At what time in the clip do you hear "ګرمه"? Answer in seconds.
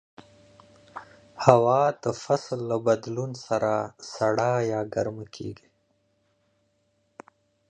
4.93-5.25